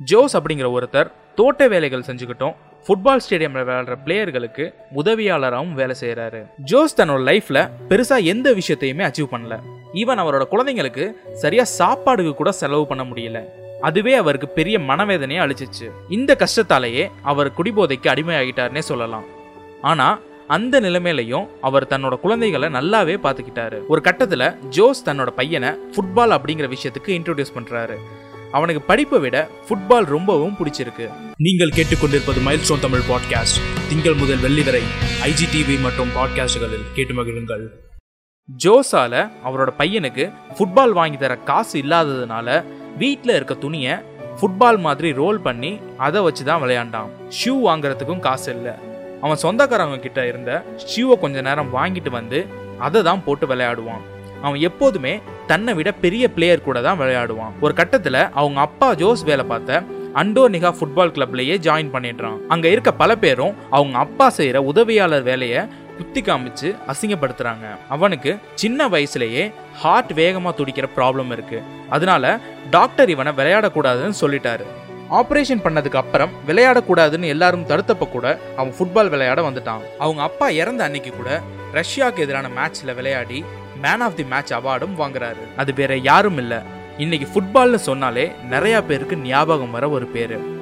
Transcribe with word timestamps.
Jose 0.00 0.36
அப்படிங்கிற 0.36 0.66
ஒருத்தர் 0.70 1.08
தோட்ட 1.34 1.68
வேலைகள் 1.68 2.02
செஞ்சுக்கிட்டும் 2.06 2.54
ஃபுட்பால் 2.86 3.20
ஸ்டேடியம்ல 3.24 3.60
விளையாடுற 3.66 3.94
பிளேயர்களுக்கு 4.04 4.64
உதவியாளராகவும் 4.94 5.72
வேலை 5.72 5.94
செய்கிறாரு 6.00 6.40
ஜோஸ் 6.56 7.00
தன்னோட 7.00 7.22
லைஃப்ல 7.28 7.70
பெருசா 7.88 8.24
எந்த 8.24 8.52
விஷயத்தையுமே 8.52 9.04
அச்சீவ் 9.08 9.30
பண்ணல. 9.30 9.56
ஈவன் 9.92 10.20
அவரோட 10.22 10.44
குழந்தைங்களுக்கு 10.50 11.04
சரியா 11.32 11.64
சாப்பாடுக்கு 11.78 12.34
கூட 12.34 12.52
செலவு 12.52 12.86
பண்ண 12.86 13.04
முடியல. 13.04 13.40
அதுவே 13.80 14.14
அவருக்கு 14.14 14.48
பெரிய 14.48 14.78
மனவேதனையை 14.78 15.42
அழிச்சிச்சு 15.46 15.88
இந்த 16.08 16.36
கஷ்டத்தாலேயே 16.38 17.10
அவர் 17.22 17.54
குடிபோதைக்கு 17.56 18.10
அடிமையாகிட்டாருன்னே 18.12 18.78
சொல்லலாம். 18.78 19.24
ஆனா 19.82 20.18
அந்த 20.46 20.80
நிலைமையிலையும் 20.80 21.48
அவர் 21.60 21.86
தன்னோட 21.86 22.20
குழந்தைகளை 22.20 22.68
நல்லாவே 22.68 23.16
பார்த்துக்கிட்டாரு. 23.22 23.86
ஒரு 23.88 24.00
கட்டத்துல 24.04 24.58
ஜோஸ் 24.68 25.08
தன்னோட 25.08 25.28
பையனை 25.30 25.68
ஃபுட்பால் 25.68 26.36
அப்படிங்கிற 26.38 26.68
விஷயத்துக்கு 26.76 27.16
இன்ட்ரோடியூஸ் 27.18 27.56
பண்றாரு. 27.56 27.98
அவனுக்கு 28.52 28.82
படிப்பை 28.82 29.18
விட 29.18 29.48
ஃபுட்பால் 29.68 30.04
ரொம்பவும் 30.04 30.56
பிடிச்சிருக்கு. 30.58 31.10
நீங்கள் 31.36 31.68
கேட்டுக்கொண்டிருப்பது 31.68 32.40
மைல்ஸ்டோன் 32.46 32.80
தமிழ் 32.80 33.00
பாட்காஸ்ட் 33.00 33.60
திங்கள் 33.88 34.14
முதல் 34.14 34.38
வெள்ளி 34.38 34.62
வரை 34.62 34.82
ஐஜிடிவி 35.22 35.80
மற்றும் 35.80 36.08
பாட்காஸ்டுகளில் 36.08 36.86
கேட்டு 36.94 37.14
மகிழுங்கள். 37.14 37.68
ஜோஸால 38.64 39.30
அவரோட 39.44 39.68
பையனுக்கு 39.78 40.32
ஃபுட்பால் 40.58 40.92
வாங்கி 40.92 41.16
தர 41.16 41.36
காசு 41.36 41.82
இல்லாததுனால 41.82 42.64
வீட்டில் 42.98 43.34
இருக்க 43.34 43.54
துணியை 43.54 43.96
ஃபுட்பால் 44.40 44.78
மாதிரி 44.78 45.12
ரோல் 45.12 45.40
பண்ணி 45.40 45.80
அதை 45.96 46.22
வச்சு 46.22 46.44
தான் 46.44 46.62
விளையாண்டான். 46.62 47.08
ஷூ 47.28 47.52
வாங்குறதுக்கும் 47.64 48.20
காசு 48.20 48.54
இல்லை. 48.54 48.72
அவன் 49.20 49.38
சொந்தக்காரவங்க 49.42 49.98
கிட்ட 50.00 50.26
இருந்த 50.26 50.64
ஷூவை 50.96 51.18
கொஞ்ச 51.18 51.40
நேரம் 51.40 51.74
வாங்கிட்டு 51.74 52.10
வந்து 52.10 52.46
அதை 52.78 53.02
தான் 53.02 53.24
போட்டு 53.24 53.46
விளையாடுவான். 53.46 54.02
அவன் 54.42 54.60
எப்போதுமே 54.60 55.14
தன்னை 55.46 55.74
விட 55.74 55.92
பெரிய 56.04 56.30
பிளேயர் 56.36 56.66
கூட 56.68 56.80
தான் 56.80 57.00
விளையாடுவான். 57.00 57.54
ஒரு 57.60 57.74
கட்டத்தில் 57.74 58.20
அவங்க 58.40 58.60
அப்பா 58.60 58.94
ஜோஸ் 58.94 59.24
வேலை 59.24 59.44
பார்த்த 59.44 59.82
அண்டோனிகா 60.20 60.70
ஃபுட்பால் 60.76 61.14
கிளப்லயே 61.16 61.56
ஜாயின் 61.66 61.90
பண்ணிடுறான். 61.94 62.38
அங்க 62.48 62.68
இருக்க 62.68 62.92
பல 62.92 63.16
பேரும் 63.24 63.56
அவங்க 63.70 63.98
அப்பா 63.98 64.32
செய்யற 64.36 64.56
உதவியாளர் 64.70 65.22
வேலையை 65.22 65.62
குத்தி 65.98 66.20
காமிச்சு 66.20 66.68
அசிங்கப்படுத்துறாங்க. 66.92 67.66
அவனுக்கு 67.88 68.38
சின்ன 68.54 68.88
வயசுலயே 68.88 69.44
ஹார்ட் 69.82 70.12
வேகமா 70.12 70.50
துடிக்கிற 70.58 70.88
ப்ராப்ளம் 70.96 71.30
இருக்கு. 71.32 71.62
அதனால 71.88 72.40
டாக்டர் 72.70 73.12
இவனை 73.14 73.32
விளையாடக்கூடாதுன்னு 73.40 74.20
சொல்லிட்டாரு. 74.20 74.66
ஆபரேஷன் 75.10 75.62
பண்ணதுக்கு 75.64 76.00
அப்புறம் 76.02 76.32
விளையாடக்கூடாதுன்னு 76.48 77.26
எல்லாரும் 77.34 77.66
தடுத்தப்ப 77.70 78.08
கூட 78.08 78.26
அவன் 78.56 78.74
ஃபுட்பால் 78.78 79.12
விளையாட 79.14 79.40
வந்துட்டான். 79.48 79.84
அவங்க 79.98 80.22
அப்பா 80.22 80.48
இறந்த 80.48 80.84
அன்னைக்கு 80.84 81.10
கூட 81.10 81.30
ரஷ்யாவுக்கு 81.78 82.24
எதிரான 82.26 82.48
மேட்ச்ல 82.58 82.94
விளையாடி 82.94 83.44
மேன் 83.82 84.00
ஆஃப் 84.00 84.16
தி 84.16 84.24
மேட்ச் 84.24 84.52
அவார்டும் 84.52 84.96
வாங்குறாரு. 84.98 85.54
அது 85.56 85.72
வேற 85.72 85.96
யாரும் 85.96 86.36
இல்ல. 86.36 86.62
இன்னைக்கு 86.98 87.28
ஃபுட்பால்னு 87.32 87.74
சொன்னாலே 87.74 88.32
நிறைய 88.48 88.82
பேருக்கு 88.82 89.16
ஞாபகம் 89.16 89.70
வர 89.70 89.88
ஒரு 89.88 90.06
பேரு. 90.06 90.54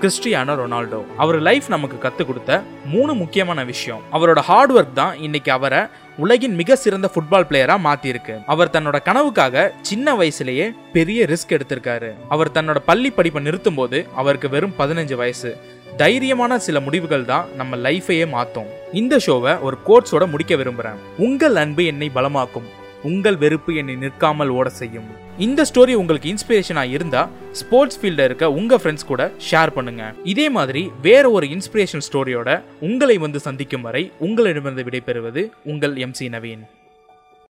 கிறிஸ்டியானோ 0.00 0.54
ரொனால்டோ. 0.54 1.04
அவர் 1.16 1.40
லைஃப் 1.40 1.64
நமக்கு 1.68 1.98
கற்றுக் 1.98 2.26
கொடுத்த 2.26 2.62
மூணு 2.84 3.14
முக்கியமான 3.14 3.64
விஷயம். 3.64 4.02
அவரோட 4.12 4.38
ஹார்ட் 4.38 4.72
ஒர்க் 4.72 4.92
தான் 4.92 5.18
இன்னைக்கு 5.18 5.52
அவரை 5.52 5.78
உலகின் 6.16 6.54
மிக 6.54 6.76
சிறந்த 6.76 7.10
ஃபுட்பால் 7.14 7.44
பிளேயரா 7.44 7.78
மாத்திருக்கு 7.84 8.42
அவர் 8.46 8.70
தன்னோட 8.70 8.96
கனவுக்காக 9.04 9.70
சின்ன 9.82 10.14
வயசுலயே 10.14 10.74
பெரிய 10.92 11.24
ரிஸ்க் 11.24 11.48
எடுத்திருக்காரு. 11.48 12.12
அவர் 12.28 12.50
தன்னோட 12.50 12.76
பள்ளி 12.86 13.10
படிப்பை 13.10 13.42
நிறுத்தும் 13.42 13.74
போது 13.74 14.06
அவருக்கு 14.14 14.48
வெறும் 14.48 14.74
பதினஞ்சு 14.78 15.14
வயசு. 15.14 15.74
தைரியமான 16.00 16.56
சில 16.64 16.80
முடிவுகள் 16.86 17.28
தான் 17.30 17.46
நம்ம 17.58 17.76
லைஃபையே 17.76 18.24
மாத்தும். 18.32 18.70
இந்த 19.00 19.14
ஷோவை 19.26 19.52
ஒரு 19.66 19.76
கோட்ஸோட 19.88 20.24
முடிக்க 20.32 20.54
விரும்புறேன். 20.56 20.98
உங்கள் 21.26 21.56
அன்பு 21.62 21.84
என்னை 21.92 22.10
பலமாக்கும். 22.16 22.66
உங்கள் 23.10 23.38
வெறுப்பு 23.42 23.72
என்னை 23.80 23.94
நிற்காமல் 23.94 24.52
ஓட 24.58 24.68
செய்யும். 24.68 25.08
இந்த 25.46 25.64
ஸ்டோரி 25.70 25.94
உங்களுக்கு 26.02 26.30
இன்ஸ்பிரேஷனாக 26.34 26.94
இருந்தால் 26.96 27.30
ஸ்போர்ட்ஸ் 27.60 27.98
ஃபீல்டில் 28.00 28.24
இருக்க 28.24 28.52
உங்கள் 28.52 28.80
ஃப்ரெண்ட்ஸ் 28.82 29.10
கூட 29.10 29.32
ஷேர் 29.50 29.74
பண்ணுங்க. 29.76 30.04
இதே 30.32 30.46
மாதிரி 30.56 30.82
வேற 31.08 31.30
ஒரு 31.30 31.48
இன்ஸ்பிரேஷன் 31.56 32.06
ஸ்டோரியோட 32.08 32.60
உங்களை 32.88 33.18
வந்து 33.26 33.40
சந்திக்கும் 33.48 33.86
வரை 33.88 34.04
உங்களிடமிருந்து 34.28 34.86
விடைபெறுவது 34.88 35.44
உங்கள் 35.64 35.94
எம்சி 36.06 36.28
நவீன். 36.36 36.64